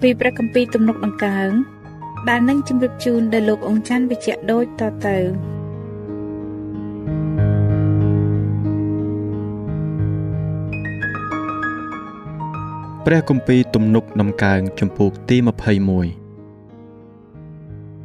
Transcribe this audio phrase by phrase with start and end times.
[0.00, 1.50] ពីព្រះគម្ពីរទំនុកដង្កើង
[2.28, 5.18] ដែលនឹងជម្រាបជូនដល់លោកអង្គច័ន្ទវិជ្ជៈដូចតទៅ
[13.06, 15.40] ព្រះគម្ពីរទំនុកដំកើងចំពោះទី21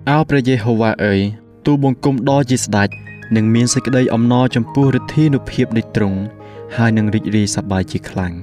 [0.09, 1.19] អោព្រះយេហូវ៉ាអើយ
[1.65, 2.89] ទូបង្គំដ៏ជាស្ដេច
[3.35, 6.19] នឹងមានសេចក្តីអំណរចំពោះឫទ្ធានុភាពនៃទ្រង់
[6.75, 8.33] ហើយនឹងរីករាយសប្បាយជាខ្លាំង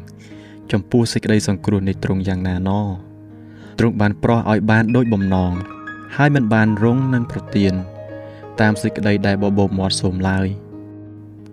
[0.72, 2.80] ចំពោះសេចក្តីសង្គ្រោះនៃទ្រង់យ៉ាងណាណោ
[3.78, 5.52] ទ្រង់បានប្រោះឲ្យបានដូចបំណង
[6.16, 7.74] ហើយមិនបានរងនឹងប្រទៀន
[8.60, 10.46] តាមសេចក្តីដែលបបោមាត់សូមឡើយ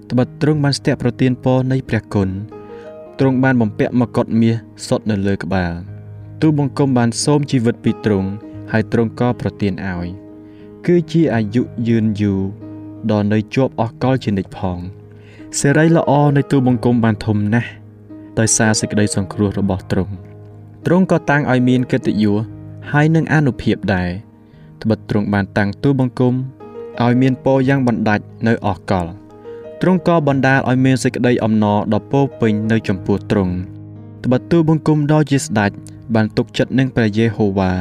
[0.09, 2.29] ត្បិតទ្រង់បានស្ទាក់ប្រទៀនពរនៃព្រះគុណ
[3.19, 4.55] ទ្រង់បានបំពាក់មកុដមាស
[4.87, 5.73] សុទ្ធនៅលើក្បាល
[6.41, 8.29] ទូបង្គំបានសូមជីវិតពីទ្រង់
[8.71, 10.07] ហើយទ្រង់ក៏ប្រទានឲ្យ
[10.85, 12.41] គឺជាអាយុយឺនយូរ
[13.11, 14.79] ដល់នៅជាប់អស់កលជានិច្ចផង
[15.59, 17.69] សេរីល្អនៃទូបង្គំបានធំណាស់
[18.39, 20.13] ដោយសារសេចក្តីសង្គ្រោះរបស់ទ្រង់
[20.85, 22.35] ទ្រង់ក៏តាំងឲ្យមានកិត្តិយស
[22.91, 24.09] ហើយនឹងអនុភាពដែរ
[24.81, 26.33] ត្បិតទ្រង់បានតាំងទូបង្គំ
[27.03, 29.07] ឲ្យមានពរយ៉ាងបណ្ដាច់នៅអស់កល
[29.81, 33.53] ទ្រង់ក៏បណ្ដាលឲ្យមានសេចក្តីអំណរដ៏ពោពេញនៅចំពោះទ្រង់
[34.23, 35.71] ត្បិតទូបង្គំដ៏ជាស្ដេច
[36.15, 37.71] បានទុកចិត្តនឹងព្រះយេហូវ៉ា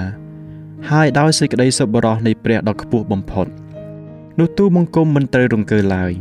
[0.90, 3.46] ហើយដោយសេចក្តីសប្បុរសនៃព្រះដ៏ខ្ពស់បំផុត
[4.38, 6.12] នោះទូបង្គំមិនត្រូវរង្គើឡើយ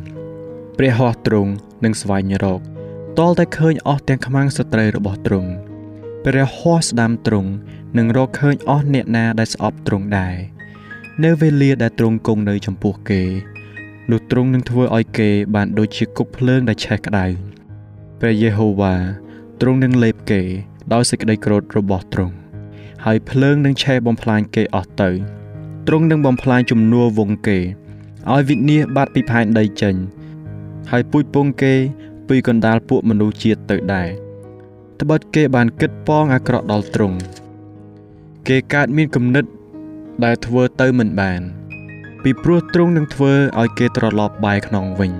[0.78, 1.52] ព្រះហស្ថទ្រង់
[1.84, 2.62] នឹងស្វែងរក
[3.20, 5.52] តលតែឃើញអស់ទាំងខ្មាំងសត្រូវរបស់ទ្រង់
[6.26, 7.52] ព្រះហស្ថស្ដាំទ្រង់
[7.98, 10.36] នឹងរកឃើញអស់អ្នកណាដែលស្អប់ទ្រង់ដែរ
[11.24, 13.22] នៅវេលាដែលទ្រង់គង់នៅចំពោះគេ
[14.12, 17.26] នោះទ្រង់នឹងធ្វើឲ្យគេបានដូចជាគុកភ្លើងដែលឆេះក្តៅ
[18.20, 18.96] ព្រះយេហូវ៉ា
[19.62, 20.42] ទ្រង់នឹងលេបគេ
[20.94, 22.36] ដោយសេចក្តីក្រោធរបស់ទ្រង់
[23.06, 25.09] ហើយភ្លើងនឹងឆេះបំផ្លាញគេអស់ទៅ
[25.88, 27.59] ទ្រង់នឹងបំផ្លាញជំនួវងគេ
[28.32, 29.96] ឲ្យវិនាសបាត់ពីផែនដីចេញ
[30.92, 31.74] ហើយពូជពងគេ
[32.28, 34.31] ពីកណ្ដាលពួកមនុស្សជាតិទៅដែរ
[35.02, 37.18] ត្បិតគេបានគិតប៉ងអាក្រក់ដល់ទ្រង់
[38.48, 39.46] គេកើតមានគំនិត
[40.24, 41.42] ដែលធ្វើទៅមិនបាន
[42.24, 45.12] ពីព្រោះទ្រង់នឹងធ្វើឲ្យគេត្រឡប់បែរខ្នងវិញ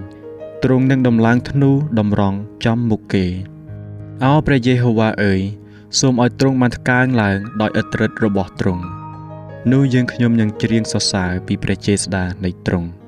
[0.64, 3.26] ទ្រង់នឹងដំឡើងធ្នូតម្រង់ចំមុខគេ
[4.24, 5.42] អោព្រះយេហូវ៉ាអើយ
[6.00, 8.84] សូមឲ្យទ្រង់បានថ្កើងឡើងដោយឥទ្ធិឫទ្ធិរបស់ទ្រង់
[9.72, 13.01] នោះយើងខ្ញុំនឹងច្រៀងសរសើរពីព្រះចេស្តានៃទ្រង់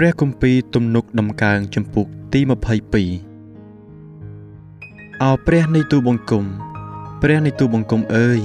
[0.00, 2.44] ព្រះគម្ពីរទំនុកដំកើងចំពុកទី22
[5.22, 6.44] អោព្រះនៃទូបង្គំ
[7.22, 8.40] ព្រះនៃទូបង្គំអើយ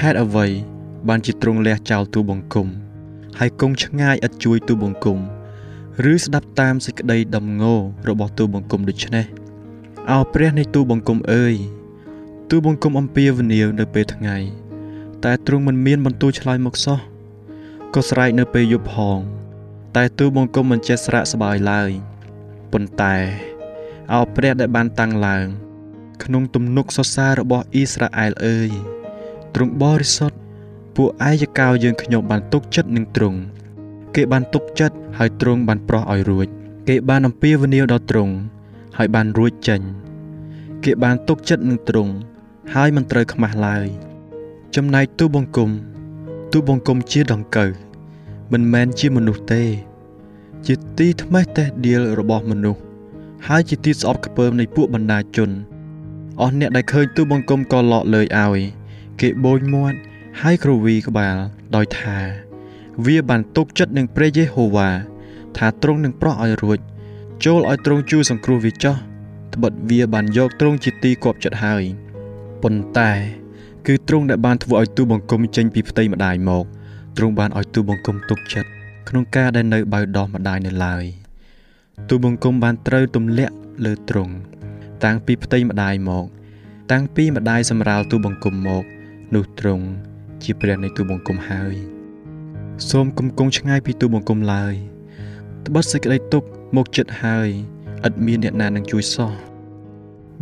[0.00, 0.46] ហេតុអ្វី
[1.08, 2.66] បានជាទ្រង់លះចោលទូបង្គំ
[3.38, 5.18] ហើយគង់ឆ្ងាយឥតជួយទូបង្គំ
[6.12, 7.74] ឬស្ដាប់តាមសេចក្តីដំងោ
[8.08, 9.26] របស់ទូបង្គំដូច្នេះ
[10.10, 11.54] អោព្រះនៃទូបង្គំអើយ
[12.50, 14.36] ទូបង្គំអំពាវនាវនៅពេលថ្ងៃ
[15.24, 16.98] តែទ្រង់មិនមានបន្ទូលឆ្លើយមកសោះ
[17.94, 19.20] ក៏ស្រែកនៅពេលយប់ផង
[19.96, 21.90] តែទូបង្គំមិនចេះស្រាកស្បើយឡើយ
[22.72, 23.16] ប៉ុន្តែ
[24.12, 25.46] អោព្រះដែលបានតាំងឡើង
[26.24, 28.70] ក្នុងទំនុកសរសើររបស់អ៊ីស្រាអែលអើយ
[29.54, 30.36] ទ្រង់បរិសុទ្ធ
[30.96, 33.38] ពួកអាយកោយើងខ្ញុំបានទុកចិត្តនឹងទ្រង់
[34.14, 36.46] គេបានទុកចិត្តហើយទ្រង់បានប្រោះឲ្យរួច
[36.88, 38.34] គេបានអំពាវនាវដល់ទ្រង់
[38.98, 39.80] ហើយបានរួចចេញ
[40.84, 42.12] គេបានទុកចិត្តនឹងទ្រង់
[42.74, 43.86] ហើយមិនត្រូវខ្មាស់ឡើយ
[44.76, 45.70] ចំណែកទូបង្គំ
[46.52, 47.70] ទូបង្គំជាដង្កូវ
[48.52, 49.64] មិនមែនជាមនុស្សទេ
[50.66, 52.80] ជាទីថ្មេះតេះដៀលរបស់មនុស្ស
[53.48, 55.50] ហើយជាទីស្អប់ខ្ពើមនៃពួកបណ្ដាជន
[56.40, 58.60] អស់អ្នកដែលឃើញទូបង្គំក៏ឡកលើយឲ្យ
[59.20, 59.98] គេបូនមាត់
[60.40, 61.36] ហើយគ្រវីក្បាល
[61.76, 62.18] ដោយថា
[63.06, 64.90] វាបានទុកចិត្តនឹងព្រះយេហូវ៉ា
[65.56, 66.78] ថាទ្រង់នឹងប្រោះឲ្យរួច
[67.44, 68.96] ចូលឲ្យទ្រង់ជួយសង្គ្រោះវាចោះ
[69.54, 71.82] ត្បិតវាបានយកទ្រង់ជាទីគប់ចិត្តហើយ
[72.62, 73.10] ប៉ុន្តែ
[73.86, 76.64] គឺទ្រង់ដែលបានធ្វើឲ្យទូបង្គំចេញពីផ្ទៃម្ដាយមក
[77.20, 78.70] ទ្រង់បានឲ្យទូបង្គំទុកចិត្ត
[79.08, 81.04] ក្នុងការដែលនៅបៅដោះម្ដាយនៅឡើយ
[82.08, 84.34] ទូបង្គំបានត្រូវទម្លាក់លើទ្រង់
[85.04, 86.26] តាំងពីផ្ទៃម្ដាយមក
[86.92, 88.84] តាំងពីម្ដាយសម្រាលទូបង្គំមក
[89.34, 89.86] នោះទ្រង់
[90.42, 91.74] ជាព្រះនៃទូបង្គំហើយ
[92.90, 94.74] សូមគំគង់ឆ្ងាយពីទូបង្គំឡើយ
[95.66, 96.42] ត្បិតសេចក្តីទុក
[96.76, 97.48] មកចិត្តហើយ
[98.06, 99.32] ឥតមានអ្នកណានឹងជួយសោះ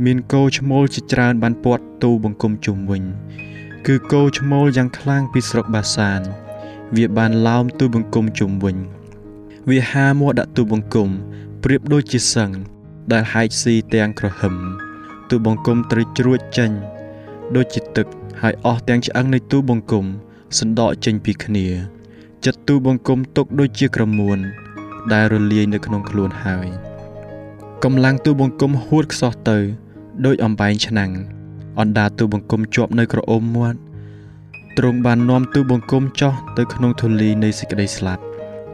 [0.04, 3.02] មានគោឈ្មោលជាច្រើនបានពាត់ទូបង្គំជុំវិញ
[3.86, 6.22] គឺគោឈ្មោលយ៉ាងខ្លាំងពីស្រុកបាសាន
[6.96, 8.76] វាបានឡោមទូបង្គំជុំវិញ
[9.68, 11.08] វាហាមកដាក់ទូបង្គំ
[11.62, 12.50] ប្រៀបដូចជាសឹង
[13.12, 14.54] ដែលហែកស៊ីទាំងក្រហឹម
[15.30, 16.70] ទូបង្គំត្រូវជ្រួចចេញ
[17.56, 18.06] ដូចជាទឹក
[18.42, 20.04] ហើយអស់ទាំងឆ្អឹងនៃទូបង្គំ
[20.58, 21.66] សណ្ដកចេញពីគ្នា
[22.44, 24.38] ចិត្តទូបង្គំຕົកដូចជាក្រមួន
[25.12, 26.68] ដែលរលាយនៅក្នុងខ្លួនហើយ
[27.84, 29.58] កម្លាំងទូបង្គំហួតខ្សោះទៅ
[30.26, 31.10] ដោយអំបែងឆ្នាំង
[31.80, 33.78] អណ្ដាតទូបង្គំជាប់នៅក្រអូមមាត់
[34.78, 38.22] ទ្រង់បាននាំទូបង្គំចោះទៅក្នុងធូលីនៃសេចក្តីស្លាប់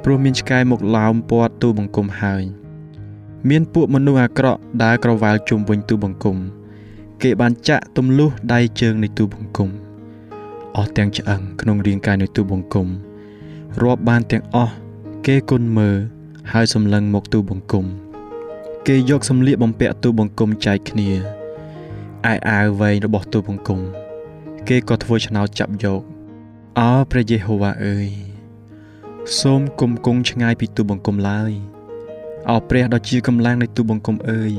[0.03, 2.43] ព្រោះមានឆ្កែមកឡោមព័ទ្ធទូបង្គំហើយ
[3.49, 6.37] មានពួកមនុស្សអាក្រក់ដើរក្រវ៉ាលជុំវិញទូបង្គំ
[7.23, 9.71] គេបានចាក់ទម្លុះដៃជើងនៃទូបង្គំ
[10.77, 12.89] អស់ទាំងឆ្អឹងក្នុងរាងកាយនៃទូបង្គំ
[13.83, 14.75] រាប់បានទាំងអស់
[15.27, 15.97] គេគុណមើល
[16.53, 17.85] ហើយសម្លឹងមកទូបង្គំ
[18.87, 21.09] គេយកសម្លៀកបំពាក់ទូបង្គំចែកគ្នា
[22.31, 24.04] ឯអាវវែងរបស់ទូបង្គំ
[24.69, 26.03] គេក៏ធ្វើឆ្នោតចាប់យក
[26.79, 28.09] អោព្រះយេហូវ៉ាអើយ
[29.41, 31.53] សូមគុំគង់ឆ្ងាយពីទូបង្គំឡើយ
[32.51, 34.53] អោព្រះដ៏ជាកម្លាំងនៃទូបង្គំអើយ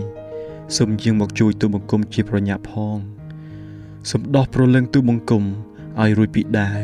[0.77, 2.97] សូមយាងមកជួយទូបង្គំជាប្រញាប់ផង
[4.09, 5.43] សូមដោះប្រលឹងទូបង្គំ
[6.01, 6.81] ឲ្យរួចពីដាវ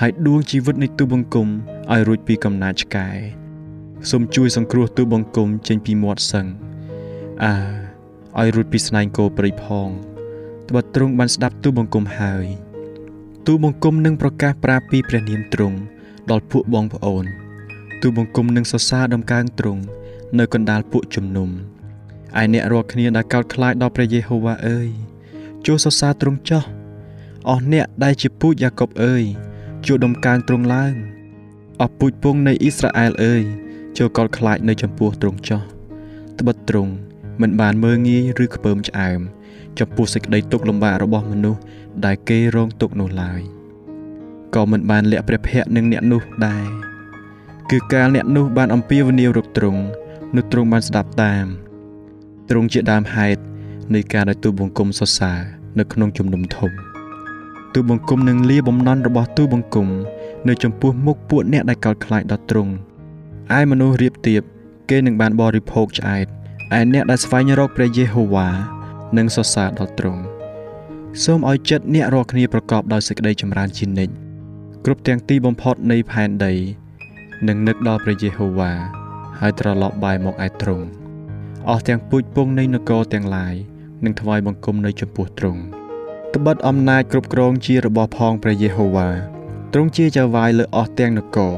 [0.00, 1.48] ហើយដួងជីវិតនៃទូបង្គំ
[1.92, 3.08] ឲ្យរួចពីកំណាចឆ្កែ
[4.10, 6.46] សូមជួយសង្គ្រោះទូបង្គំចេញពីមាត់សឹង
[7.44, 7.54] អា
[8.40, 12.46] ឲ្យរួចពីស្នែងគោព្រៃផងត្បិតទ្រង់បានស្ដាប់ទូបង្គំហើយ
[13.46, 15.76] ទូបង្គំនឹងប្រកាសប្រាប់ពីព្រះនាមទ្រង់
[16.30, 17.24] ដល់ពួកបងប្អូន
[18.02, 19.82] ទូបង្គំនឹងសរសើរដំកើងទ្រង់
[20.38, 21.48] នៅកណ្ដាលពួកជំនុំ
[22.40, 24.88] ឯអ្នករាល់គ្នាដែលកោតខ្លាចដល់ព្រះយេហូវ៉ាអើយ
[25.66, 26.64] ចូលសរសើរទ្រង់ចោះ
[27.48, 29.24] អស់អ្នកដែលជាពូជយ៉ាកុបអើយ
[29.86, 30.94] ចូលដំកើងទ្រង់ឡើង
[31.80, 33.42] អស់ពូជពងនៃអ៊ីស្រាអែលអើយ
[33.98, 35.62] ចូលកោតខ្លាចនៅចំពោះទ្រង់ចោះ
[36.38, 36.92] ត្បិតទ្រង់
[37.40, 39.20] មិនបានមើងងាយឬខ្ពើមឆ្អើម
[39.78, 41.60] ចំពោះសេចក្តីទុក្ខលំបាករបស់មនុស្ស
[42.04, 43.40] ដែលគេរងទុក្ខនោះឡើយ
[44.54, 46.66] ក៏មិនបានលាក់ព្រះភ័ក្រនឹងអ្នកនោះដែរ
[47.70, 49.82] គឺកាលអ្នកនោះបានអំពាវនាវរកទ្រង់
[50.36, 51.46] នោះទ្រង់បានស្ដាប់តាម
[52.48, 53.40] ទ្រង់ជាដើមហេតុ
[53.94, 55.40] នៃការដែលទូបង្គំសរសើរ
[55.78, 56.70] នៅក្នុងជំនុំធំ
[57.74, 59.88] ទូបង្គំនឹងលាបំណន់របស់ទូបង្គំ
[60.48, 62.72] នៅចំពោះមុខពួកអ្នកដែលកោតខ្លាចដល់ទ្រង់
[63.58, 64.42] ឯមនុស្សរៀបទៀប
[64.90, 66.26] គេនឹងបានបរិភោគឆ្អែត
[66.78, 68.48] ឯអ្នកដែលស្វែងរកព្រះយេហូវ៉ា
[69.16, 70.22] នឹងសរសើរដល់ទ្រង់
[71.24, 74.14] សូមឲ្យចិត្តអ្នករាល់គ្នាប្រកបដោយសេចក្តីចម្រើនជានិច្ច
[74.84, 76.54] គ្រប់ទាំងទីបំផុតនៃផែនដី
[77.48, 78.72] នឹងនឹកដល់ព្រះយេហូវ៉ា
[79.40, 80.86] ហើយត្រឡប់បែរមកឯទ្រង់
[81.68, 83.54] អស់ទាំងពូជពងនៃនគរទាំងឡាយ
[84.04, 85.62] នឹងថ្វាយបង្គំនៅចំពោះទ្រង់
[86.34, 89.08] ត្បិតអំណាចគ្រប់គ្រងជារបស់ផងព្រះយេហូវ៉ា
[89.72, 91.54] ទ្រង់ជាចៅវាយលើអស់ទាំងនគរ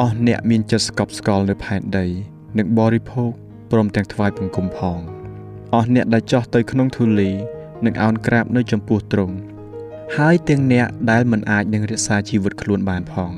[0.00, 2.06] អស់អ្នកមានចិត្តស្កប់ស្កល់នៅផែនដី
[2.58, 3.30] នឹងបរិភោគ
[3.70, 4.98] ព្រមទាំងថ្វាយបង្គំផង
[5.74, 7.30] អស់អ្នកដែលចោះទៅក្នុងធូលី
[7.84, 9.36] នឹងអោនក្រាបនៅចំពោះទ្រង់
[10.16, 13.32] ហើយទាំងអ្នកដែលមិនអាចនឹងរក្សាជីវិតខ្លួនបានផង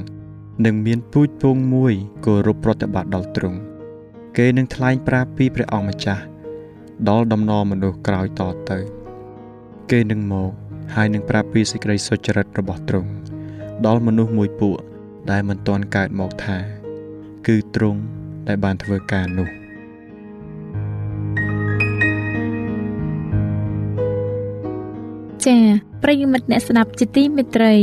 [0.65, 1.93] នឹងមានពូជពងមួយ
[2.27, 3.59] គោរពប្រតិបត្តិដល់ទ្រង់
[4.37, 6.23] គេនឹងថ្លែងប្រាប់ពីព្រះអង្គម្ចាស់
[7.09, 8.79] ដល់ដំណរមនុស្សក្រោយតទៅ
[9.91, 10.51] គេនឹងមក
[10.95, 13.11] ហើយនឹងប្រាប់ពីសេចក្តីសុចរិតរបស់ទ្រង់
[13.87, 14.79] ដល់មនុស្សមួយពួក
[15.31, 16.59] ដែលមិនទាន់កើតមកថា
[17.47, 18.01] គឺទ្រង់
[18.49, 19.62] ដែលបានធ្វើការនោះ
[25.47, 25.63] ចា៎
[26.03, 27.75] ប្រិយមិត្តអ្នកស្ដាប់ជាទីមេត្រី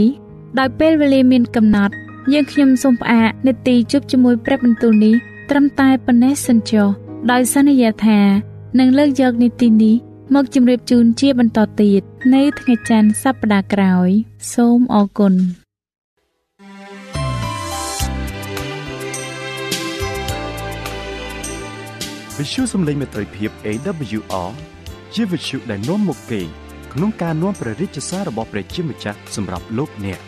[0.60, 1.94] ដោយពេលវេលាមានកំណត់
[2.34, 5.16] យើងខ្ញុំសូមផ្អាកនេតិជប់ជាមួយព្រឹបបន្ទូលនេះ
[5.50, 6.88] ត្រឹមតែប៉ុណ្ណេះសិនចុះ
[7.32, 8.20] ដោយសន្យាថា
[8.80, 9.96] នឹងលើកយកនីតិនេះ
[10.36, 12.02] មកជម្រាបជូនជាបន្តទៀត
[12.34, 14.10] នៅថ្ងៃច័ន្ទសប្តាហ៍ក្រោយ
[14.54, 15.34] សូមអរគុណ
[22.38, 24.50] វិទ្យុសំឡេងមេត្រីភាព AWR
[25.14, 26.42] ជាវិទ្យុដែលនាំមកពី
[26.94, 30.20] ក្នុងការនាំព្រះរាជសាររបស់ព្រះជាម្ចាស់សម្រាប់លោកអ្នក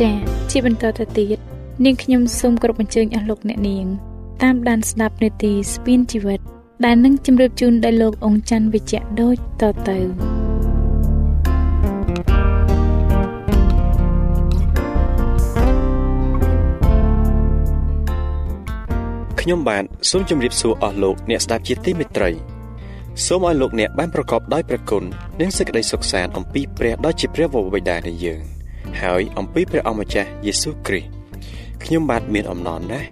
[0.00, 0.14] ចា៎
[0.50, 1.38] ជាបន្តទៅទៀត
[1.84, 3.86] នាងខ្ញុំសូមគោរពអញ្ជើញអស់លោកអ្នកនាង
[4.42, 6.40] តាមដានស្ដាប់នាទីស្ពានជីវិត
[6.84, 9.98] ដែលនឹងជម្រាបជូនដល់លោកអង្គច័ន្ទវិជ្ជៈដូចតទៅ។
[19.46, 22.30] ខ្ញុំបាទសូមជម្រាបសួរអស់លោកអ្នកស្ដាប់ជាទីមេត្រី
[23.26, 25.04] សូមឲ្យលោកអ្នកបានប្រកបដោយព្រះគុណ
[25.40, 28.40] និងសេចក្តីសុខសាន្តអំពីព្រះដ៏ជាព្រះវរបិតានៃយើង
[29.02, 31.10] ហើយអំពីព្រះអម្ចាស់យេស៊ូវគ្រីស្ទ
[31.84, 33.08] ខ្ញុំបាទមានអំណរណាស់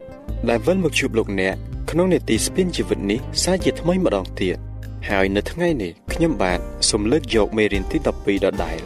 [0.48, 1.54] ដែលវិលមកជួបលោកអ្នក
[1.90, 4.56] ក្នុងនេតិស្ពានជីវិតនេះសារជាថ្មីម្ដងទៀត
[5.08, 6.58] ហើយនៅថ្ងៃនេះខ្ញុំបាទ
[6.90, 8.78] សូមលើកយកមេរៀនទី12ដដែល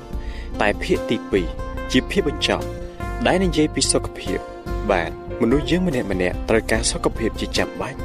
[0.61, 1.17] តែភាគទី
[1.55, 2.67] 2ជាភាគបញ្ចប់
[3.27, 4.41] ដែលនិយាយពីសុខភាព
[4.93, 7.99] បាទមនុស្សយើងម្នាក់ម្នាក់ត្រូវការសុខភាពជាចាំបាច់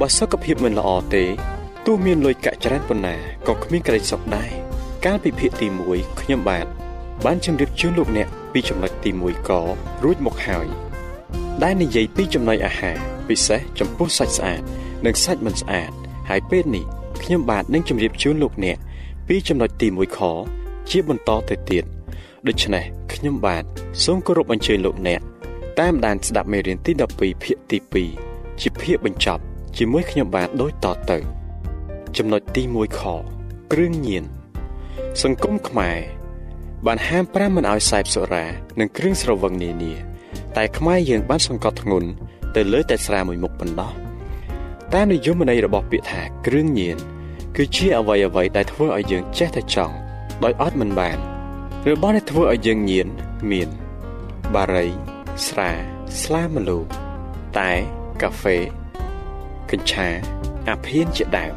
[0.00, 1.24] បើសុខភាពមិនល្អទេ
[1.86, 3.14] ទោះមានលុយកាក់ច្រើនប៉ុណ្ណា
[3.48, 4.50] ក៏គ្មានក្តីសុខដែរ
[5.04, 6.66] កាលពីភាគទី1ខ្ញុំបាទ
[7.24, 9.50] បានជម្រាបជូនលោកអ្នកពីចំណុចទី1ក
[10.04, 10.66] រួចមកហើយ
[11.62, 12.96] ដែលនិយាយពីចំណុចអាហារ
[13.28, 14.60] ពិសេសចំពោះសាច់ស្អាត
[15.04, 15.90] និងសាច់មិនស្អាត
[16.28, 16.84] ហើយពេលនេះ
[17.22, 18.78] ខ្ញុំបាទនឹងជម្រាបជូនលោកអ្នក
[19.28, 20.20] ពីចំណុចទី1ខ
[20.90, 21.84] ជាបន្តទៅទៀត
[22.46, 23.64] ដូច្នេះខ្ញុំបាទ
[24.04, 25.20] សូមគោរពអញ្ជើញលោកអ្នក
[25.80, 27.78] តាមដានស្ដាប់មេរៀនទី12ភាគទី
[28.20, 29.42] 2ជាភាគបញ្ចប់
[29.76, 31.18] ជាមួយខ្ញុំបាទដូចតទៅ
[32.16, 33.00] ចំណុចទី1ខ
[33.72, 34.24] គ្រឿងញៀន
[35.22, 35.98] សង្គមខ្មែរ
[36.86, 38.46] បានហាមប្រាមមិនឲ្យសេពសុរា
[38.80, 39.92] និងគ្រឿងស្រវឹងនានា
[40.56, 42.08] តែខ្មែរយើងបានសង្កត់ធ្ងន់
[42.56, 43.92] ទៅលើតែស្រាមួយមុខប៉ុណ្ណោះ
[44.94, 46.96] តាមនិយមន័យរបស់ពាក្យថាគ្រឿងញៀន
[47.56, 49.94] គឺជាអវ័យអ្វីដែលធ្វើឲ្យយើងចេះតែចង់
[50.44, 51.18] ដោយអត់មិនបាន
[51.90, 53.08] របស់ដែលធ្វើឲ្យយើងញៀន
[53.50, 53.68] មាន
[54.54, 55.11] បារី
[55.46, 55.70] ស្រា
[56.22, 56.78] ស្លាម្លូ
[57.58, 57.70] តែ
[58.22, 58.56] កាហ្វេ
[59.70, 60.08] កញ្ឆា
[60.68, 61.54] អាភៀនជាដើម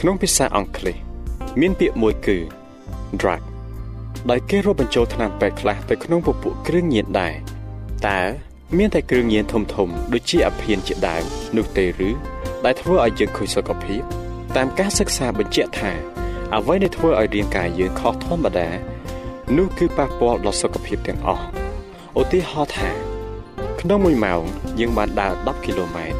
[0.00, 0.96] ក្នុងភាសាអង់គ្លេស
[1.60, 2.38] មានពាក្យមួយគឺ
[3.20, 3.42] drug
[4.30, 7.34] ដោយគេរាប់បញ្ចូលថ្នាំពេទ្យខ្លះទៅក្នុងពពួកគ្រឿងញៀនដែរ
[8.08, 8.20] តើ
[8.78, 11.24] មានតែគ្រឿងញៀនធំធំដូចជាអាភៀនជាដើម
[11.56, 12.10] នោះទេឬ
[12.64, 14.02] ដែលធ្វើឲ្យយើងខូចសុខភាព
[14.56, 15.92] តាមការសិក្សាបញ្ជាក់ថា
[16.54, 18.68] អ្វីដែលធ្វើឲ្យរាងកាយយើងខុសធម្មតា
[19.56, 21.44] នោះគឺប៉ះពាល់ដល់សុខភាពទាំងអស់
[22.20, 22.90] ឧទាហរណ៍ថា
[23.80, 24.42] ក្នុងមួយម៉ោង
[24.80, 26.16] យើងបានដើរ10គីឡូម៉ែត្រ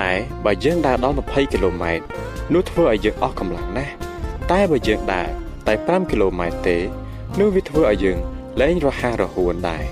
[0.00, 0.10] តែ
[0.44, 2.04] បើយើងដើរដល់20គីឡូម៉ែត្រ
[2.52, 3.92] នោះធ្វើឲ្យយើងអស់កម្លាំងណាស់
[4.50, 5.28] តែបើយើងដើរ
[5.66, 6.76] តែ5គីឡូម៉ែត្រទេ
[7.38, 8.18] នោះវាធ្វើឲ្យយើង
[8.60, 9.84] លែងរហ័សរហួនដែរ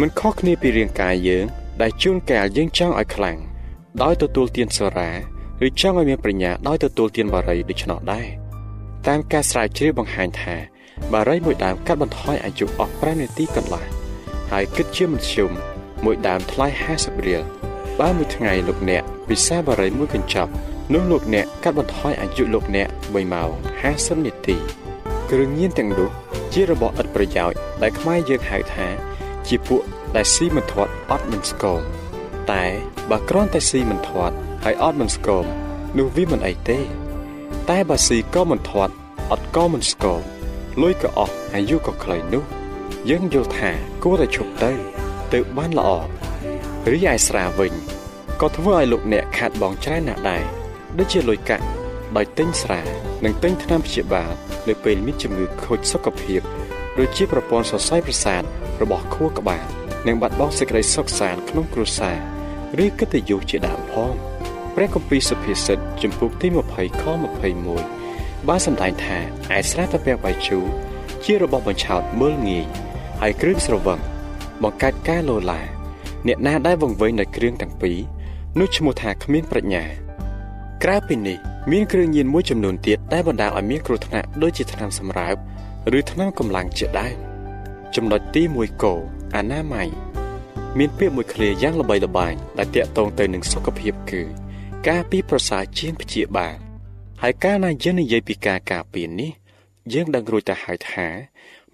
[0.00, 1.44] មិនខុសគ្នាពីរាងកាយយើង
[1.82, 3.38] ដែលជួនកាលយើងចង់ឲ្យខ្លាំង
[4.02, 5.10] ដោយទទួលទានសូរ៉ា
[5.66, 8.26] ឬចង់ឲ្យមានប្រាជ្ញាដោយទទួលទានបារីដូច្នោះដែរ
[9.06, 10.54] តាមការស្រាវជ្រាវបង្ហាញថា
[11.12, 14.03] បារីមួយដើមកាត់បន្ថយអាយុអស់5នាទីកន្លះ
[14.50, 15.50] ហើយគិតជាមធ្យម
[16.04, 17.42] មួយដើមថ្លៃ50រៀល
[18.00, 20.50] បើមួយថ្ងៃលោកអ្នកពិសាបារីមួយកញ្ចប់
[20.92, 23.50] នោះលោកអ្នកកាត់បន្ថយអាយុលោកអ្នក1ម៉ោង
[23.88, 24.56] 50នាទី
[25.30, 26.10] គ្រឿងញៀនទាំងនោះ
[26.52, 28.86] ជារបស់ឥតប្រយោជន៍ដែលខ្មែរយើងហៅថា
[29.48, 29.82] ជាពួក
[30.16, 31.80] ដែលស៊ីមិនធាត់អត់មិនស្គម
[32.52, 32.64] តែ
[33.10, 34.34] បើគ្រាន់តែស៊ីមិនធាត់
[34.64, 35.44] ហើយអត់មិនស្គម
[35.98, 36.80] នោះវាមិនអីទេ
[37.70, 38.92] តែបើស៊ីក៏មិនធាត់
[39.30, 40.20] អត់ក៏មិនស្គម
[40.82, 42.44] លុយក៏អស់អាយុក៏ខ្លីនោះ
[43.10, 43.70] យើងយល់ថា
[44.02, 44.72] គួរតែឈប់ទៅ
[45.32, 45.90] ទៅបានល្អ
[46.90, 47.72] រីឯស្រាវិញ
[48.40, 50.44] ក៏ធ្វើឲ្យលោកអ្នកខាត់បងច្រើនណាស់ដែរ
[50.98, 51.64] ដូចជាលុយកាក់
[52.16, 52.80] ដោយទិញស្រា
[53.24, 54.30] និងទិញថ្នាំព្យាបាល
[54.68, 56.40] នៅពេលមានជំងឺខូចសុខភាព
[56.98, 58.42] ដូចជាប្រព័ន្ធសរសៃប្រសាទ
[58.82, 59.66] របស់ខួរក្បាល
[60.06, 62.18] និងបាត់បង់សេចក្តីសុខសាន្តក្នុងគ្រួសារ
[62.84, 64.12] ឬកិត្តិយសជាដើមផង
[64.74, 67.04] ព្រះគម្ពីរសុភាសិតចំពុកទី20ខ
[67.76, 69.18] 21បានសម្ដែងថា
[69.56, 70.66] ឯស្រាតាពាំងបាយជូរ
[71.24, 72.66] ជារបស់បញ្ឆោតមើលងាយ
[73.20, 74.00] ហើយគ្រឿងស្រវឹង
[74.62, 75.60] បង្កើតការលោឡា
[76.26, 77.98] អ្នកណាដែលវង្វេងនៅគ្រឿងទាំងពីរ
[78.58, 79.84] នោះឈ្មោះថាគ្មានប្រាជ្ញា
[80.84, 81.38] ក្រៅពីនេះ
[81.72, 85.34] មានគ្រឿងញៀនមួយចំនួនទៀតដែលបណ្ដាលឲ្យមានគ្រោះថ្នាក់ដូចជាថ្នាំសម្រាប
[85.98, 87.16] ឬថ្នាំកម្លាំងជាដើម
[87.94, 88.94] ចំណុចទី1កោ
[89.34, 89.88] អនាម័យ
[90.78, 94.22] មានពាក្យមួយឃ្លាយ៉ាងល្បីល្បាញដែលតាក់ទងទៅនឹងសុខភាពគឺ
[94.88, 96.56] ការពីប្រសើរជាងព្យាបាល
[97.22, 99.30] ហើយកាលណាយើងនិយាយពីការការពារនេះ
[99.92, 101.06] យើងដឹងរួចទៅហើយថា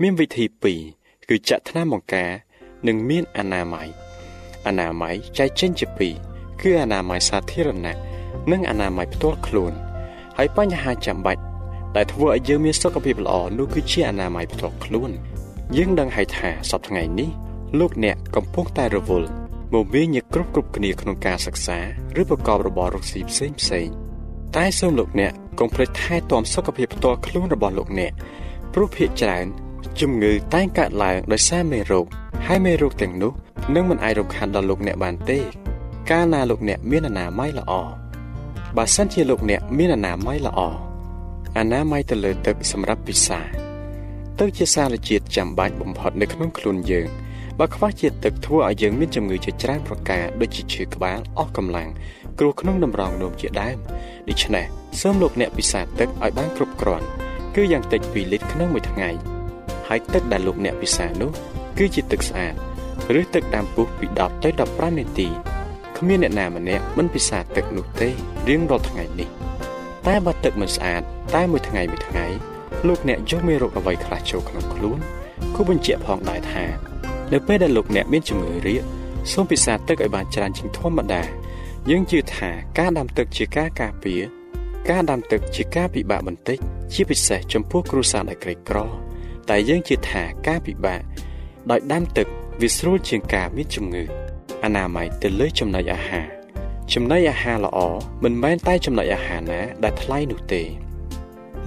[0.00, 0.44] មានវិធី
[0.78, 0.99] 2
[1.32, 2.30] គឺចាក់ថ្នាំបង្ការ
[2.86, 3.88] និងមានអនាម័យ
[4.66, 6.14] អនាម័យចែកចេញជាពីរ
[6.60, 7.96] គឺអនាម័យសាធារណៈ
[8.50, 9.72] និងអនាម័យផ្ទាល់ខ្លួន
[10.38, 11.42] ហើយបញ្ហាចាំបាច់
[11.96, 15.10] ដែលធ្វើឲ្យយើងមានសុខភាពល្អនោះគឺជាអនាម័យផ្ទាល់ខ្លួន
[15.76, 17.30] យើងដឹងហើយថាសប្តាហ៍ថ្ងៃនេះ
[17.78, 19.28] លោកអ្នកកំពុងតែរវល់
[19.74, 21.78] មកមានញឹកគ្រប់គ្រប់គ្នាក្នុងការសិក្សា
[22.20, 23.88] ឬប្រកបរបររកស៊ីផ្សេងផ្សេង
[24.56, 28.12] តែសូមលោកអ្នកកុំភ្លេចថែទាំសុខភាពផ្ទាល់ខ្លួនរបស់លោកអ្នក
[28.74, 29.46] ព្រោះភាគច្រើន
[30.00, 32.06] ជំងឺតែងកើតឡើងដោយសារមេរោគ
[32.46, 33.32] ហើយមេរោគទាំងនោះ
[33.74, 35.38] នឹងមិនអាចរំខានដល់លោកអ្នកបានទេ
[36.10, 37.72] កាលណាលោកអ្នកមានអនាម័យល្អ
[38.76, 40.60] បើសិនជាលោកអ្នកមានអនាម័យល្អ
[41.58, 43.40] អនាម័យទៅលើទឹកសម្រាប់ពិសា
[44.38, 47.08] ទឹកជាសារជាតិចាំបាច់បំផុតនៅក្នុងខ្លួនយើង
[47.58, 51.88] បើខ្វះជាតិទឹកធ្វើឲ្យយើងមានជំងឺជាច្រើនប្រការដូចជាឈឺក្បាលអស់កម្លាំង
[52.38, 53.76] គ្រោះក្នុងតម្រងនោមជាដើម
[54.28, 54.64] ដូច្នេះ
[55.00, 57.06] សូមលោកអ្នកពិសាទឹកឲ្យបានគ្រប់គ្រាន់
[57.54, 59.10] គឺយ៉ាងតិច2លីត្រក្នុងមួយថ្ងៃ
[59.90, 61.30] ហើយទឹកដែលលោកអ្នកពិសានោះ
[61.78, 62.54] គឺជាទឹកស្អាត
[63.20, 65.28] ឬទឹកដាំពុះពី10ទៅ15នាទី
[65.98, 68.08] គ្មានអ្នកណាម្នាក់មិនពិសាទឹកនោះទេ
[68.48, 69.28] រៀងរាល់ថ្ងៃនេះ
[70.06, 71.02] តែបើទឹកមិនស្អាត
[71.34, 72.26] តែមួយថ្ងៃមួយថ្ងៃ
[72.86, 74.98] លោកអ្នកយកមេរោគអ្វីខ្លះចូលក្នុងខ្លួន
[75.54, 76.64] គូបញ្ជាក់ផងដែរថា
[77.32, 78.82] នៅពេលដែលលោកអ្នកមានជំងឺរាគ
[79.32, 81.22] សូមពិសាទឹកឲ្យបានច្រើនជាងធម្មតា
[81.90, 84.22] យើងជឿថាការដាំទឹកជាការការពារ
[84.90, 86.58] ការដាំទឹកជាការពិបាកបន្តិច
[86.92, 88.78] ជាពិសេសចំពោះគ្រួសារដែលក្រីក្រ
[89.48, 91.00] តែយើងជឿថាការពិបាក
[91.70, 92.26] ដោយដាំទឹក
[92.60, 94.04] វាស្រួលជាងការមានជំងឺ
[94.64, 96.26] អនាម័យទៅលើចំណីអាហារ
[96.92, 97.78] ចំណីអាហារល្អ
[98.24, 100.62] មិនមែនតែចំណីអាហារណាដែលថ្លៃនោះទេ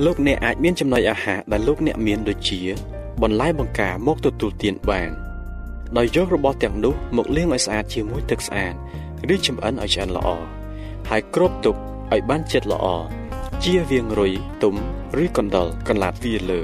[0.06, 2.62] លោកអ្នកអាចមានចំណីអាហារដែលលោកអ្នកមានដូចជា
[3.22, 5.12] បន្លែបង្ការមកទទួលទានបាន
[5.98, 8.74] ដោយយករបស់ទាំងនោះមកលាងឲ្យស្អាតជាមួយទឹកស្អាត
[9.34, 10.30] ឬចម្អិនឲ្យឆ្អិនល្អ
[11.10, 11.76] ហើយគ្របទុក
[12.12, 12.86] ឲ្យបានជិតល្អ
[13.64, 14.76] ជៀសវាងរុយទុំ
[15.24, 16.62] ឬកណ្ដុរកន្លាតវាលើ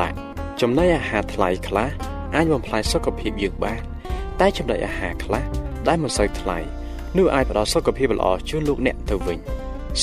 [0.00, 0.31] ឡាក់
[0.62, 1.88] ចំណីអាហារថ្លៃខ្លះ
[2.34, 3.80] អាចបំផ្លាញសុខភាពយើងបាន
[4.40, 5.44] តែចំណីអាហារខ្លះ
[5.88, 6.58] ដែលមិនសូវថ្លៃ
[7.18, 9.38] នោះអាចផ្ដល់សុខភាពល្អជូនលោកអ្នកទៅវិញ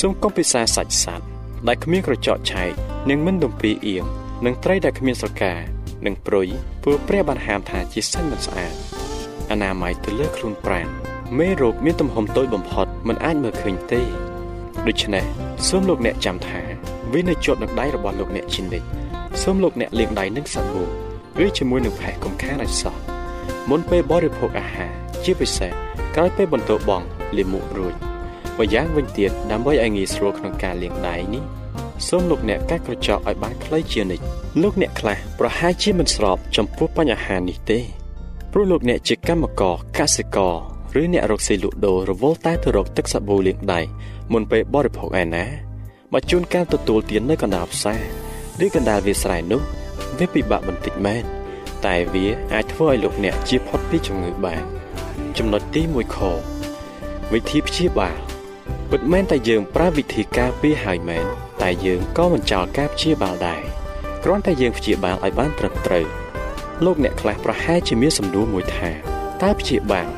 [0.00, 1.26] សូមកុំពិសាសាច់សត្វ
[1.68, 2.70] ដែលគ្មានក្រចកឆែក
[3.10, 4.04] និងមិនទំពីអៀង
[4.46, 5.54] និងត្រីដែលគ្មានស្រកា
[6.06, 6.48] និងព្រុយ
[6.82, 8.72] ព្រោះព្រះបានហាមថាជាសាច់មិនស្អាត
[9.50, 10.86] អនាម័យទៅលើខ្លួនប្រាណ
[11.38, 14.02] មេរោគមានទំហំតូចបំផុតមិនអាចមើលឃើញទេ
[14.86, 15.24] ដូច្នេះ
[15.68, 16.60] សូមលោកអ្នកចាំថា
[17.12, 18.99] វានៅជាប់នឹងដៃរបស់លោកអ្នកជានិច្ច
[19.42, 20.84] សូមលោកអ្នកលាងដៃនឹងសាប៊ូ
[21.44, 22.96] ឬជាមួយនឹងផេះកំខានឲ្យសោះ
[23.70, 24.92] មុនពេលបរិភោគអាហារ
[25.24, 25.72] ជាពិសេស
[26.14, 27.02] ក្រោយពេលបន្ទោបង
[27.36, 27.94] លាមុខរួច
[28.58, 31.42] ម្យ៉ាងវិញទៀតដើម្បីឲ្យងាយស្រួលក្នុងការលាងដៃនេះ
[32.08, 34.24] សូមលោកអ្នកកាត់ក្រចកឲ្យបានខ្លីជានិច្ច
[34.62, 37.78] លោកអ្នកខ្លះប្រហែលជាមិនស្របចំពោះបញ្ហានេះទេ
[38.52, 40.54] ព្រោះលោកអ្នកជាកម្មករកសិករ
[41.00, 43.80] ឬអ្នករកស៊ីលក់ដូររវល់តែទៅរកទឹកសាប៊ូលាងដៃ
[44.32, 45.44] មុនពេលបរិភោគឯណា
[46.12, 48.29] បើជួនកាលទទួលទាននៅកណ្ដាលផ្សារ
[48.64, 49.60] ឬកណ្ដាលវាលស្រែនោះ
[50.18, 51.24] វាពិបាកបន្តិចមែន
[51.86, 54.64] តែវាអាចធ្វើឲ្យលោកអ្នកជៀសផុតពីជំងឺបាន
[55.38, 56.18] ចំណុចទី1ខ
[57.32, 58.18] វិធីព្យាបាល
[58.90, 61.24] ពិតមែនតែយើងប្រើវិធីការពារហើយមែន
[61.62, 63.62] តែយើងក៏មិនចោលការព្យាបាលដែរ
[64.24, 66.06] គ្រាន់តែយើងព្យាបាលឲ្យបានត្រឹមត្រូវ
[66.84, 68.90] លោកអ្នកខ្លះប្រហែលជាមានសំណួរមួយថា
[69.42, 70.08] តើព្យាបាល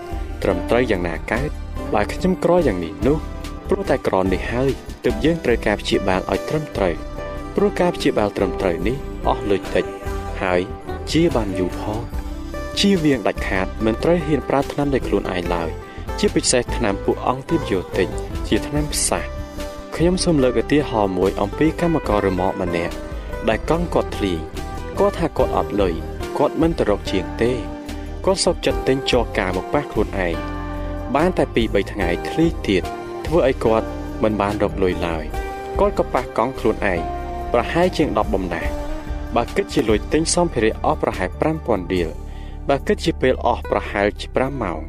[0.43, 1.51] ត្រឹមត្រូវយ៉ាងណាកើត
[1.95, 3.19] បើខ្ញុំក្រយ៉ាងនេះនោះ
[3.69, 4.71] ព្រោះតែក្រនេះហើយ
[5.05, 6.95] ទើបយើងត្រូវការព្យាបាលឲ្យត្រឹមត្រូវ
[7.57, 8.97] ព្រោះការព្យាបាលត្រឹមត្រូវនេះ
[9.29, 9.85] អស់លុយតិច
[10.43, 10.61] ហើយ
[11.11, 12.01] ជាបានយូរផង
[12.81, 15.69] ជាវៀងដាច់ខាតមិនត្រូវហ៊ានប្រើថ្នាំដោយខ្លួនឯងឡើយ
[16.19, 18.09] ជាពិសេសថ្នាំពួកអង្គទីបយូទិក
[18.49, 19.23] ជាថ្នាំផ្សះ
[19.97, 22.95] ខ្ញុំសូមលើកឧទាហរណ៍មួយអំពីកម្មកររមាក់ម្នាក់
[23.49, 24.33] ដែលកង់គាត់ធ្លី
[24.99, 25.95] គាត់ថាគាត់អត់លុយ
[26.39, 27.53] គាត់មិនទៅរកជាងទេ
[28.25, 30.37] គាត់សុកចិត្តទិញចោការមកប៉ះខ្លួនឯង
[31.17, 32.83] បានតែ2 3ថ្ងៃធ្លីទៀត
[33.27, 33.87] ធ្វើឲ្យគាត់
[34.23, 35.25] មិនបានរកលុយឡើយ
[35.81, 37.03] គាត់ក៏ប៉ះកង់ខ្លួនឯង
[37.53, 38.71] ប្រហែលជាង10បំណាស់
[39.37, 41.29] បើគិតជាលុយទិញសម្ភារៈអស់ប្រហែល
[41.61, 42.09] 5000រៀល
[42.69, 44.81] បើគិតជាពេលអស់ប្រហែលជា5ម៉ោង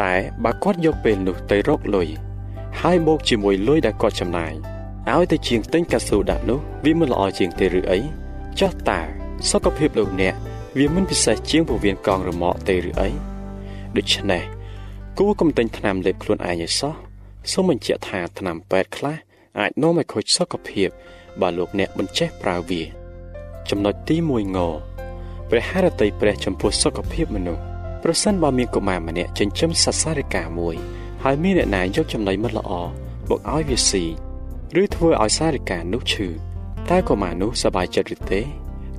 [0.00, 0.12] តែ
[0.44, 2.08] បើគាត់យកពេលនោះទៅរកលុយ
[2.80, 4.52] ហើយបូកជាមួយលុយដែលគាត់ចំណាយ
[5.10, 7.98] ឲ្យទៅជាងទិញកាស៊ូដាក់នោះវាមិនល្អជាងទេឬអី
[8.60, 9.00] ចុះតើ
[9.50, 10.34] សុខភាពលោកអ្នក
[10.78, 13.10] វាមិនពិសេសជាងពោះវៀនកង់រមាក់ទេឬអី
[13.96, 14.42] ដូច្នេះ
[15.18, 16.94] គួរកុំទិញថ្នាំលេបខ្លួនឯងឲ្យសោះ
[17.52, 19.16] សូមបញ្ជាក់ថាថ្នាំពេទ្យខ្លះ
[19.58, 20.88] អាចនាំឲ្យខូចសុខភាព
[21.40, 22.82] បើលោកអ្នកមិនចេះប្រើវា
[23.70, 24.58] ចំណុចទី1ង
[25.50, 27.62] ព្រះハរតីព្រះចំពោះសុខភាពមនុស្ស
[28.02, 30.76] ប្រសិនបើមានកុមារម្នាក់ចិញ្ចឹមសត្វសារិកាមួយ
[31.24, 32.72] ហើយមានអ្នកណាយកចំណីមិនល្អ
[33.28, 34.04] មកឲ្យវាស៊ី
[34.82, 36.28] ឬធ្វើឲ្យសារិកានោះឈឺ
[36.90, 38.40] តើកុមារនោះសប្បាយចិត្តឬទេ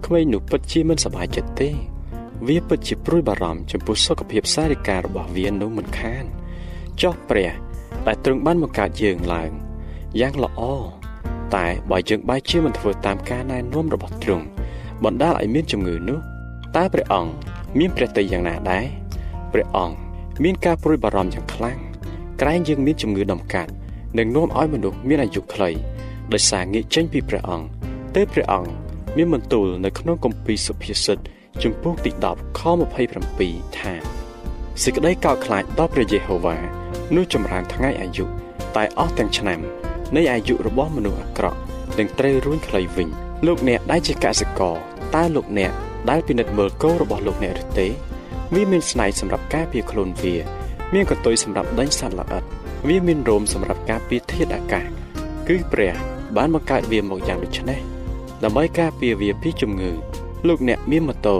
[0.05, 1.69] ក្មេងនោះពិតជាមិនសប្បាយចិត្តទេ
[2.47, 6.23] វាពិតជាព្រួយបារម្ភចំពោះសុខភាពសារិការបស់វានោះមិនខាន
[7.01, 7.51] ចុះព្រះ
[8.05, 9.51] ដែលទ្រង់បានបង្កើតយើងឡើង
[10.19, 10.61] យ៉ាងល្អ
[11.55, 14.45] តែបើយើងបែរជាមិនធ្វើតាមការណែនាំរបស់ទ្រង់
[15.03, 16.19] បណ្ដាលឲ្យមានជំងឺនោះ
[16.75, 17.31] តើព្រះអង្គ
[17.79, 18.85] មានព្រះទ័យយ៉ាងណាដែរ
[19.53, 19.95] ព្រះអង្គ
[20.43, 21.77] មានការព្រួយបារម្ភយ៉ាងខ្លាំង
[22.41, 23.71] ក្រែងយើងមានជំងឺដំកាត់
[24.17, 25.69] និងនាំឲ្យមនុស្សមានអាយុខ្លី
[26.33, 27.67] ដោយសារងាកចេញពីព្រះអង្គ
[28.15, 28.69] ទើបព្រះអង្គ
[29.17, 31.17] មានបន្ទូលនៅក្នុងគម្ពីរសុភាសិត
[31.63, 32.61] ជំពូកទី10ខ
[33.19, 33.93] 27ថា
[34.83, 36.57] សេចក្តីកោតខ្លាចដល់ព្រះយេហូវ៉ា
[37.15, 38.25] នោះចម្រើនថ្ងៃអាយុ
[38.75, 39.59] តែអស់ទាំងឆ្នាំ
[40.15, 41.59] នៃអាយុរបស់មនុស្សអាក្រក់
[41.97, 43.09] នឹងត្រូវរួញខ្លីវិញ
[43.45, 44.75] លោកអ្នកដែលជាកសិករ
[45.15, 45.71] តើលោកអ្នក
[46.09, 47.87] ដែលពិនិត្យមើលគោរបស់លោកអ្នកឬទេ
[48.53, 50.35] វាមានស្នែកសម្រាប់ការពារខ្លួនវា
[50.93, 52.43] មានកន្ទុយសម្រាប់ដេញសត្វល្អិត
[52.87, 54.85] វាមានរោមសម្រាប់ការពារធាតុអាកាស
[55.47, 55.93] គឺព្រះ
[56.37, 57.79] បានបង្កើតវាមកយ៉ាងដូចនេះ
[58.43, 59.91] ដើម្បីការពារវាពីជំងឺ
[60.47, 61.37] លោកអ្នកមានម៉ូតូ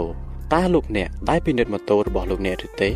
[0.54, 2.90] តើលោកអ្នកដែលពិនិត្យម៉ូតូរបស់លោកអ្នកឬទេ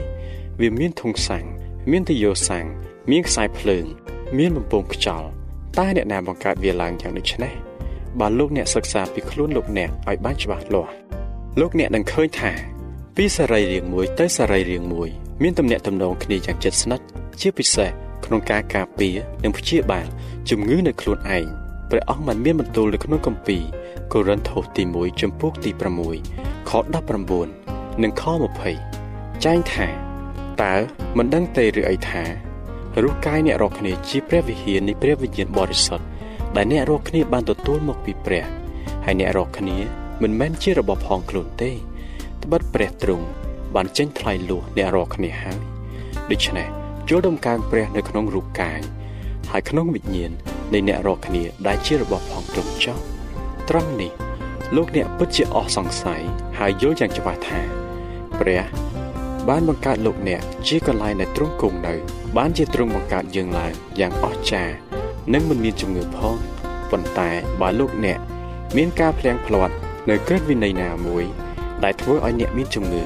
[0.61, 1.45] វាមានធុងសាំង
[1.91, 2.67] មានទយោសាំង
[3.11, 3.85] មានខ្សែភ្លើង
[4.39, 5.29] មានបំពង់ខ្យល់
[5.79, 7.53] តើអ្នកណាបង្កើតវាឡើងយ៉ាងដូចនេះ
[8.21, 10.93] បើលោកអ្នកសិក្សាពីខ្លួនលោកអ្នកឲ្យបានច្បាស់លាស់
[11.61, 12.53] លោកអ្នកនឹងឃើញថា
[13.17, 15.09] ពីសរីរាង្គមួយទៅសរីរាង្គមួយ
[15.43, 17.05] មានទំនាក់ទំនងគ្នាយ៉ាងជិតស្និទ្ធ
[17.41, 17.91] ជាពិសេស
[18.25, 20.07] ក្នុងការការពារនិងព្យាបាល
[20.51, 21.47] ជំងឺនៅខ្លួនឯង
[21.91, 23.63] ព្រះអង្គបានមានបន្ទូលនៅក្នុងគម្ពីរ
[24.13, 25.71] កូរិនថូសទី1ចំពោះទី
[26.21, 26.73] 6ខ
[27.37, 28.23] 19និងខ
[28.85, 29.87] 20ចែងថា
[30.63, 30.75] តើ
[31.17, 32.48] មិនដឹងទេឬអីថា
[33.05, 36.05] រូបកាយអ្នករាល់គ្នាជាព្រះវិហារនៃព្រះវិញ្ញាណបរិសុទ្ធ
[36.57, 38.45] ដែលអ្នករាល់គ្នាបានទទួលមកពីព្រះ
[39.05, 39.77] ហើយអ្នករាល់គ្នា
[40.23, 41.71] មិនមែនជារបស់ផងខ្លួនទេ
[42.43, 43.27] ត្បិតព្រះទ្រង់
[43.75, 45.61] បានចេញថ្លៃលួសអ្នករាល់គ្នាហើយ
[46.31, 46.67] ដូច្នេះ
[47.09, 48.81] ចូលដំកើងព្រះនៅក្នុងរូបកាយ
[49.51, 50.31] ហើយក្នុងវិញ្ញាណ
[50.75, 52.99] នៃអ្នករាល់គ្នាដែលជារបស់ផងទ្រង់ចោះ
[53.69, 54.13] ត្រង់នេះ
[54.77, 56.23] លោកអ្នកពិតជាអស់សង្ស័យ
[56.59, 57.61] ហើយយល់យ៉ាងច្បាស់ថា
[58.41, 58.63] ព្រះ
[59.49, 61.95] បានបង្កើតលោកអ្នកជាកន្លែងដែលទ្រង់គង់នៅ
[62.37, 64.75] បានជាទ្រង់បង្កើតយើងឡើងយ៉ាងអស្ចារ្យ
[65.33, 66.37] និងមិនមានជំងឺផង
[66.91, 67.31] ប៉ុន្តែ
[67.61, 68.19] បើលោកអ្នក
[68.77, 69.75] មានការភ្លៀងភ្លាត់
[70.09, 71.25] នៅក្រឹតវិន័យណាមួយ
[71.85, 73.05] ដែលធ្វើឲ្យអ្នកមានជំងឺ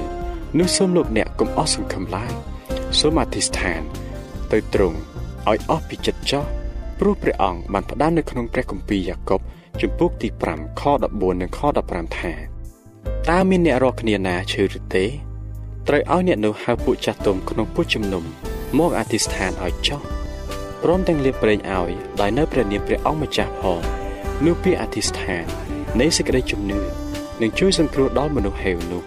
[0.59, 2.33] នោះសូមលោកអ្នកកុំអស់សង្ឃឹមឡើយ
[2.99, 3.81] សូមអធិស្ឋាន
[4.51, 4.97] ទៅទ្រង់
[5.49, 6.45] ឲ្យអស់ពីចិត្តចោះ
[6.99, 9.41] ព្រោះព្រះអង្គបានផ្ដាំនៅក្នុងព្រះគម្ពីរយ៉ាកុប
[9.81, 12.33] ជំពូកទី5ខ14និងខ15ថា
[13.29, 15.05] តើមានអ្នករកគ្នាណាឈឺឬទេ
[15.87, 18.23] ត្រូវឲ្យអ្នកនោះហៅពួកចាស់ទុំក្នុងពុជជំនុំ
[18.79, 20.01] មកអធិស្ឋានឲ្យចោះ
[20.83, 21.91] ព្រមទាំងលៀបប្រេងឲ្យ
[22.21, 23.79] ដោយនៅព្រះនាមព្រះអង្គម្ចាស់ផង
[24.45, 25.45] នោះពាក្យអធិស្ឋាន
[25.99, 26.79] នៃសេចក្តីជំនឿ
[27.41, 29.03] នឹងជួយសង្គ្រោះដល់មនុស្សហេវនោះ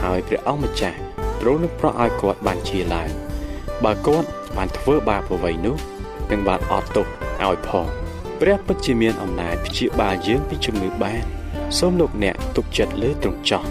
[0.00, 0.98] ហើយព្រះអង្គម្ចាស់
[1.40, 3.10] ទ្រង់នឹងប្រោះឲ្យគាត់បានជាឡើង
[3.84, 5.76] បើគាត់បានធ្វើបាបអ្វីនោះ
[6.30, 7.06] នឹងបានអត់ទោស
[7.46, 7.86] ឲ្យផង
[8.40, 11.22] ព្រះពិតជាមានអំណាចព្យាបាលយើងពីជំងឺបាន
[11.78, 13.64] សូមលោកអ្នកទុកចិត្តលើទ្រង់ចោះ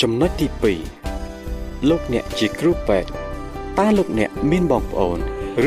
[0.00, 0.99] ចំណុចទី2
[1.88, 3.10] លោកអ្នកជាគ្រូពេទ្យ
[3.78, 5.18] តើលោកអ្នកមានបងប្អូន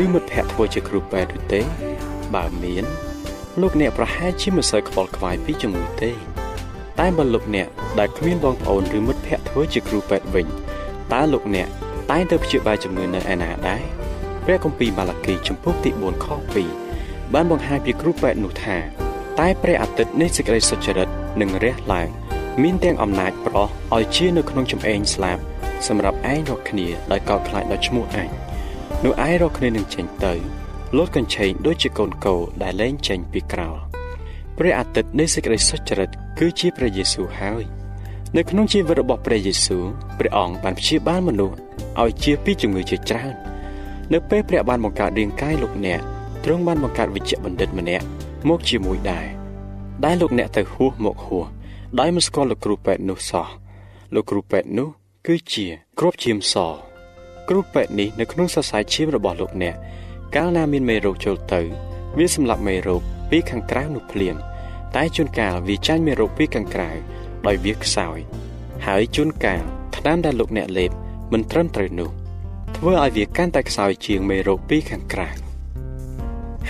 [0.03, 1.61] ឬមិត្តភ័ក្តិធ្វើជាគ្រូពេទ្យឬទេ
[2.35, 2.83] បើមាន
[3.61, 6.11] លោកអ្នកប្រហែលជាមិនសូវខ្វល់ខ្វាយពីជំងឺទេ
[6.99, 7.67] តែបើលោកអ្នក
[7.99, 10.47] ដែលគ្មានបងប្អូនឬមិត្តភ័ក្តិធ្វើជាគ្រូពេទ្យវិញ
[11.13, 11.67] តើលោកអ្នក
[12.11, 13.83] តែងទៅព្យាបាលជំងឺនៅឯណាដែរ
[14.45, 16.27] ព្រះគម្ពីរម៉ាឡាគីចំពុកទី4ខ
[16.81, 18.77] 2បានបង្ហាញពីគ្រូពេទ្យនោះថា
[19.39, 21.07] តែព្រះអាទិត្យនៃសេចក្តីសុចរិត
[21.41, 22.09] នឹងរះឡើង
[22.63, 25.43] មានទាំងអំណាចប្រោះឲ្យជានៅក្នុងចំអេងស្លាប់
[25.87, 28.29] សម្រាប់ឯងរកគ្នាដោយកោតខ្លាចដល់ឈ្មោះឯង
[29.03, 30.33] នោះឯងរកគ្នានឹងចេញទៅ
[30.97, 33.77] លោតកញ្ឆេងដូចជាកូនគោដែលលែងចេញពីក្រោល
[34.57, 37.63] ព្រះអាទិត្យនៃសេចក្តីសុចរិតគឺជាព្រះយេស៊ូវហើយ
[38.37, 39.83] នៅក្នុងជីវិតរបស់ព្រះយេស៊ូវ
[40.19, 41.57] ព្រះអង្គបានព្យាបាលមនុស្ស
[42.01, 43.33] ឲ្យជាពីជំងឺជាច្រើន
[44.13, 46.01] នៅពេលព្រះបានបង្កើតរាងកាយលោកអ្នក
[46.43, 48.05] ទ្រង់បានបង្កើតវិជ្ជបណ្ឌិតម្នាក់
[48.49, 49.25] មកជាមួយដែរ
[50.05, 51.45] ដែលលោកអ្នកទៅហួសមកហួស
[51.99, 53.47] ដោយមិនស្គាល់លោកគ្រូពេទ្យនោះសោះ
[54.13, 54.89] លោកគ្រូពេទ្យនោះ
[55.29, 55.67] គឺជា
[55.99, 56.53] គ្រាប់ឈាមស
[57.49, 59.75] គ្រូពេទ្យនេះនៅក្នុងសរសៃឈាមរបស់លោកអ្នក
[60.35, 61.61] កាលណាមានមេរោគចូលទៅ
[62.17, 64.35] វាសម្លាប់មេរោគពីខាងក្រៅនោះភ្លាម
[64.95, 66.89] តែជួនកាលវាចាញ់មេរោគពីខាងក្រៅ
[67.45, 68.17] ដោយវាខ្សោយ
[68.85, 69.63] ហើយជួនកាល
[69.95, 70.91] ថ្នាំដែលលោកអ្នកលេប
[71.33, 72.09] មិនត្រឹមត្រូវនោះ
[72.77, 75.29] ធ្វើឲ្យវាកាន់តែខ្សោយជាងមេរោគពីខាងក្រៅ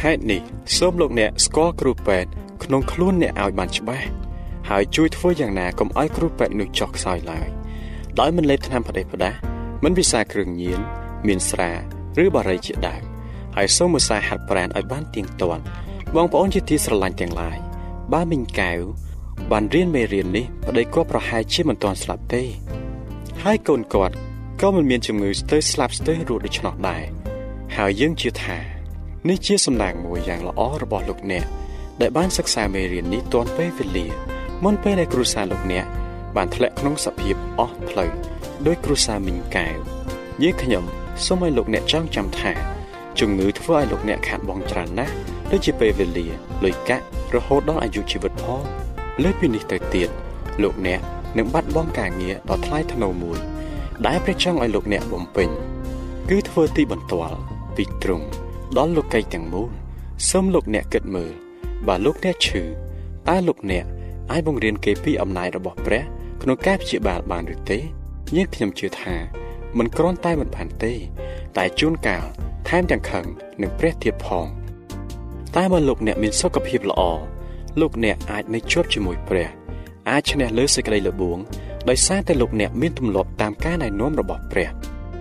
[0.02, 0.42] ហេតុនេះ
[0.78, 2.30] សូមលោកអ្នកស្គាល់គ្រូពេទ្យ
[2.64, 4.08] ក្នុងខ្លួនអ្នកឲ្យបានច្បាស់
[4.70, 7.63] ហើយជួយធ្វើយ៉ាងណាកុំឲ្យគ្រូពេទ្យនោះចុះខ្សោយឡើយ
[8.20, 9.36] ដោយមិនលេបថ្នាំផ្ដេសផ្ដាស
[9.84, 10.80] មិនវិសាគ្រឿងញៀន
[11.28, 11.72] មានស្រា
[12.24, 13.04] ឬបារីជាដើម
[13.56, 15.64] ហើយសូមឧស្សាហ៍ហាត់ប្រាណឲ្យបានទៀងទាត់
[16.16, 17.58] បងប្អូនជាទីស្រឡាញ់ទាំងឡាយ
[18.14, 18.80] បើមីងកែវ
[19.52, 22.44] បានរៀនមេរៀននេះប្តីគាត់ប្រហែលជាមិនទាន់ស្លាប់ទេ
[23.44, 24.16] ហើយកូនគាត់
[24.62, 27.04] ក៏មិនមានជំងឺស្ទើរស្លាប់ស្ទើររស់ដូច្នោះដែរ
[27.78, 28.58] ហើយយើងជឿថា
[29.30, 31.46] នេះជាសំណាងមួយយ៉ាងល្អរបស់លោកអ្នក
[32.02, 34.08] ដែលបានសិក្សាមេរៀននេះទាន់ពេលវេលា
[34.64, 35.86] មុនពេលដែលគ្រួសារលោកអ្នក
[36.36, 38.12] បានធ្លាក់ក្នុងសភាពអស់ផ្លូវ
[38.68, 39.78] ដោយគ្រួសារមីងកែវ
[40.44, 40.84] យើងខ្ញុំ
[41.26, 42.52] សូមឲ្យលោកអ្នកចងចាំថា
[43.20, 45.14] ជំងឺធ្វើឲ្យលោកអ្នកខាត់បងច្រើនណាស់
[45.52, 46.28] ដូចជាពេលវេលា
[46.64, 47.04] លុយកាក់
[47.36, 48.62] រហូតដល់អាយុជីវិតផង
[49.24, 50.10] លើពីនេះទៅទៀត
[50.64, 51.02] លោកអ្នក
[51.38, 53.38] នឹងបាត់បង់ការងារដ៏ថ្លៃថ្នូរមួយ
[54.08, 55.50] ដែលព្រះចង់ឲ្យលោកអ្នកបំពេញ
[56.30, 57.38] គឺធ្វើទីបន្ទាល់
[57.76, 58.26] ពីទ្រង់
[58.78, 59.70] ដល់លោកីទាំងមូល
[60.30, 61.32] សូមលោកអ្នកគិតមើល
[61.88, 62.64] បើលោកអ្នកឈឺ
[63.30, 63.86] តើលោកអ្នក
[64.32, 66.04] អាចបង្រៀនគេពីអំណាចរបស់ព្រះ
[66.44, 67.80] ក្នុងការព្យាបាលបានឬទេ
[68.36, 69.16] យើងខ្ញុំជឿថា
[69.78, 70.94] មិនគ្រាន់តែមិនបានទេ
[71.58, 72.26] តែជួនកាល
[72.68, 73.26] ថែមទាំងខឹង
[73.62, 74.48] នឹងព្រះទៀតផង
[75.56, 77.02] តែបើលោកអ្នកមានសុខភាពល្អ
[77.80, 79.50] លោកអ្នកអាចនៅជាប់ជាមួយព្រះ
[80.10, 81.38] អាចឈ្នះលើសេចក្តីល្បួង
[81.90, 84.70] ដោយសារតែលោកអ្នកមានទម្លាប់តាមការណែនាំរបស់ព្រះ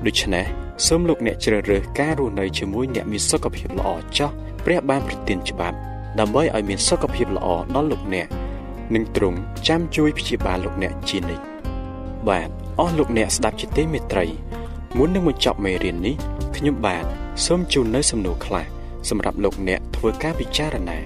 [0.07, 0.47] ដូច្នេះ
[0.87, 4.31] សូមលោកអ្នកជ្រើសរើសការរស់នៅជាមួយអ្នកមានសុខភាពល្អចោះ
[4.65, 5.77] ព្រះបានប្រទានច្បាប់
[6.19, 8.29] ដើម្បីឲ្យមានសុខភាពល្អដល់លោកអ្នក
[8.95, 11.45] និងទ្រង់ចាំជួយព្យាបាលលោកអ្នកជានិច្ច
[12.29, 14.27] បាទអស់លោកអ្នកស្ដាប់ជាទីមេត្រី
[14.99, 16.17] មុននឹងបញ្ចប់មេរៀននេះ
[16.57, 17.05] ខ្ញុំបាទ
[17.47, 18.67] សូមជូននៅសំណួរខ្លះ
[19.09, 20.99] សម្រាប់លោកអ្នកធ្វើការពិចារណា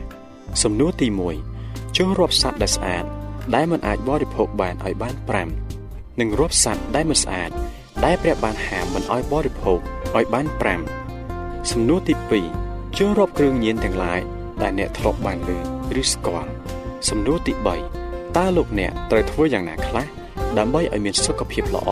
[0.62, 1.08] សំណួរទី
[1.52, 3.04] 1ចុះរាប់សត្វដែលស្អាត
[3.54, 5.14] ដែលមិនអាចបរិភោគបានឲ្យបាន
[5.66, 7.50] 5និងរាប់សត្វដែលមិនស្អាត
[8.04, 9.80] ដែលព្រះបានហាមមិនឲ្យបរិភោគ
[10.16, 10.46] ឲ្យបាន
[11.08, 12.14] 5សំណួរទី
[12.56, 14.20] 2ចុះរាប់គ្រឿងញៀនទាំងឡាយ
[14.62, 15.50] ដែលអ្នកធ្លាប់បានឮ
[16.00, 16.50] ឬស្គាល់
[17.08, 17.52] សំណួរទី
[17.94, 20.06] 3តើលោកអ្នកត្រូវធ្វើយ៉ាងណាខ្លះ
[20.58, 21.88] ដើម្បីឲ្យមានសុខភាពល្អ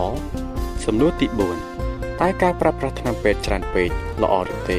[0.85, 1.27] សំណួរទី
[1.73, 3.89] 4តើការប្រើប្រាស់ថ្នាំពេទ្យច្រើនពេក
[4.23, 4.77] ល្អឬទេ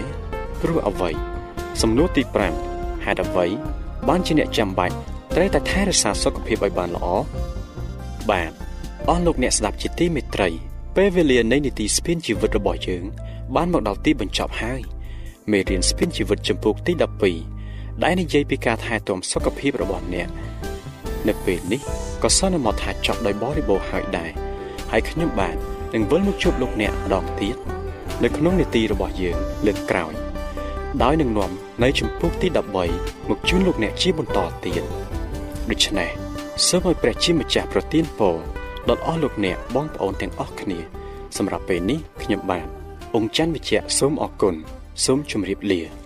[0.60, 1.10] ព្រោះអ្វី
[1.82, 2.22] សំណួរទី
[2.64, 3.46] 5ហេតុអ្វី
[4.08, 4.96] បានជាអ្នកចាំបាច់
[5.34, 7.06] ត្រូវតែថែរក្សាសុខភាពឲ្យបានល្អ
[8.30, 8.52] បាទ
[9.08, 10.48] អស់លោកអ្នកស្ដាប់ជាទីមេត្រី
[10.96, 13.04] ពេលវេលានៃនីតិស្ពានជីវិតរបស់យើង
[13.54, 14.80] បានមកដល់ទីបញ្ចប់ហើយ
[15.50, 17.55] មេរៀនស្ពានជីវិតចំពោះទី12
[18.04, 20.28] ដែលនិយាយពីការថែទាំសុខភាពរបស់អ្នក
[21.28, 21.80] នៅពេលនេះ
[22.22, 24.30] ក៏សន្មតថាចប់ដោយបរិបូរណ៍ហើយដែរ
[24.92, 25.56] ហើយខ្ញុំបាទ
[25.94, 27.56] នឹងវិលមកជួបលោកអ្នកម្ដងទៀត
[28.24, 30.12] នៅក្នុងនេតិរបស់យើងលើកក្រោយ
[31.02, 31.50] ដោយនឹងនាំ
[31.82, 32.48] នៅចំពោះទី
[32.88, 34.84] 13មកជូនលោកអ្នកជាបន្តទៀត
[35.70, 36.10] ដូច្នេះ
[36.66, 38.36] សូមឲ្យព្រះជាម្ចាស់ប្រទានពរ
[38.88, 40.78] ដល់អស់លោកអ្នកបងប្អូនទាំងអស់គ្នា
[41.36, 42.66] សម្រាប់ពេលនេះខ្ញុំបាទ
[43.16, 44.54] អង្គច័ន្ទវិជ្ជៈសូមអរគុណ
[45.04, 46.05] សូមជម្រាបលា